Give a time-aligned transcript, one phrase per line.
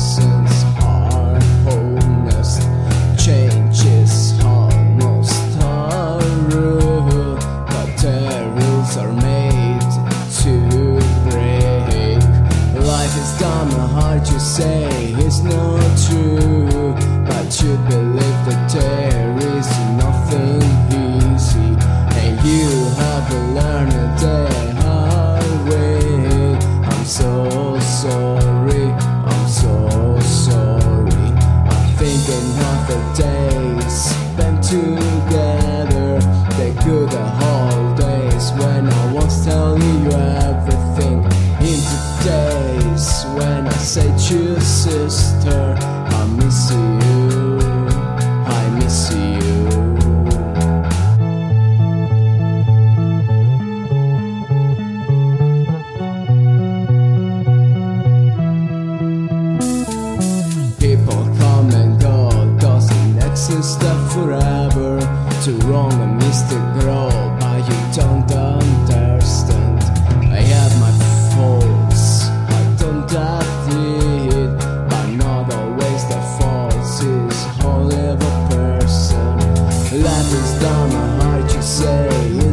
[0.00, 1.38] persons are
[4.44, 5.42] almost
[7.66, 8.02] but
[8.58, 9.90] rules are made
[10.40, 10.54] to
[11.28, 12.22] break.
[12.86, 13.32] Life is
[13.96, 14.88] hard to say,
[15.18, 16.94] it's not true,
[17.26, 19.19] but you believe the tale.
[32.30, 36.20] enough a day spent together.
[36.58, 40.39] They could the whole days when I was telling you.
[64.24, 65.00] forever
[65.44, 66.58] to wrong a Mr.
[66.78, 67.08] Grow,
[67.40, 69.80] but you don't understand.
[70.38, 70.92] I have my
[71.32, 72.28] faults,
[72.58, 74.50] I don't doubt it,
[74.90, 79.36] but not always the faults is all of a person.
[80.02, 82.49] Life is dumb, I heard you say.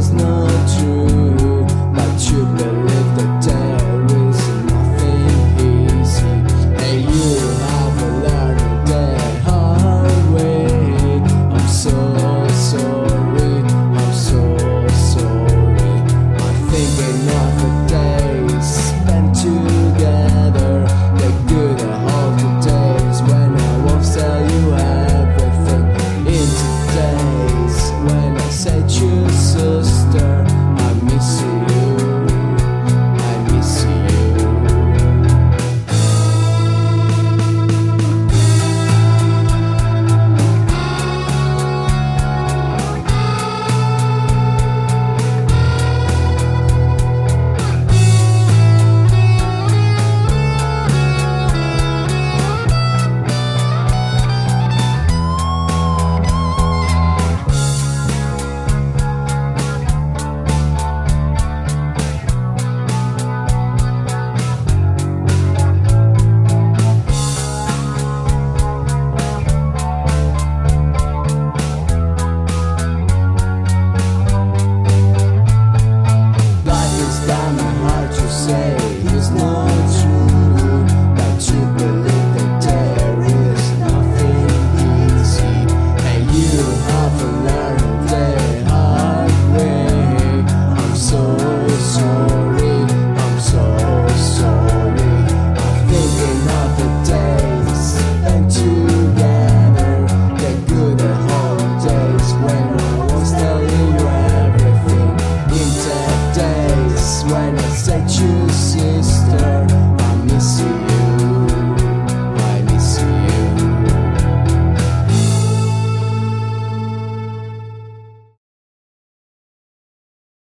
[107.68, 109.66] Cause I choose sister,
[110.00, 110.67] I miss you.